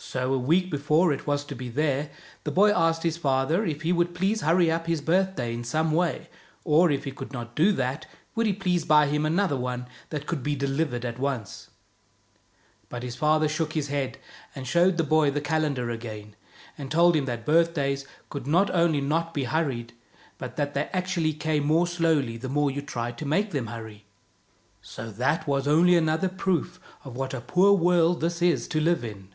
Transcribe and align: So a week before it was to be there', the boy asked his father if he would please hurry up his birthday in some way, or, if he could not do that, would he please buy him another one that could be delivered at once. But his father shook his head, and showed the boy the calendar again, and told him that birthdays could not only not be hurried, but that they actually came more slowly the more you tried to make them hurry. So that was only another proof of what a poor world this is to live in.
So 0.00 0.32
a 0.32 0.38
week 0.38 0.70
before 0.70 1.12
it 1.12 1.26
was 1.26 1.44
to 1.46 1.56
be 1.56 1.68
there', 1.68 2.10
the 2.44 2.52
boy 2.52 2.70
asked 2.72 3.02
his 3.02 3.16
father 3.16 3.64
if 3.64 3.82
he 3.82 3.92
would 3.92 4.14
please 4.14 4.42
hurry 4.42 4.70
up 4.70 4.86
his 4.86 5.00
birthday 5.00 5.52
in 5.52 5.64
some 5.64 5.90
way, 5.90 6.28
or, 6.62 6.88
if 6.92 7.02
he 7.02 7.10
could 7.10 7.32
not 7.32 7.56
do 7.56 7.72
that, 7.72 8.06
would 8.36 8.46
he 8.46 8.52
please 8.52 8.84
buy 8.84 9.08
him 9.08 9.26
another 9.26 9.56
one 9.56 9.86
that 10.10 10.24
could 10.28 10.44
be 10.44 10.54
delivered 10.54 11.04
at 11.04 11.18
once. 11.18 11.70
But 12.88 13.02
his 13.02 13.16
father 13.16 13.48
shook 13.48 13.72
his 13.72 13.88
head, 13.88 14.18
and 14.54 14.68
showed 14.68 14.98
the 14.98 15.02
boy 15.02 15.32
the 15.32 15.40
calendar 15.40 15.90
again, 15.90 16.36
and 16.78 16.92
told 16.92 17.16
him 17.16 17.24
that 17.24 17.44
birthdays 17.44 18.06
could 18.30 18.46
not 18.46 18.70
only 18.70 19.00
not 19.00 19.34
be 19.34 19.44
hurried, 19.44 19.94
but 20.38 20.54
that 20.54 20.74
they 20.74 20.84
actually 20.92 21.32
came 21.32 21.64
more 21.64 21.88
slowly 21.88 22.36
the 22.36 22.48
more 22.48 22.70
you 22.70 22.82
tried 22.82 23.18
to 23.18 23.26
make 23.26 23.50
them 23.50 23.66
hurry. 23.66 24.04
So 24.80 25.10
that 25.10 25.48
was 25.48 25.66
only 25.66 25.96
another 25.96 26.28
proof 26.28 26.78
of 27.02 27.16
what 27.16 27.34
a 27.34 27.40
poor 27.40 27.72
world 27.72 28.20
this 28.20 28.40
is 28.40 28.68
to 28.68 28.80
live 28.80 29.02
in. 29.02 29.34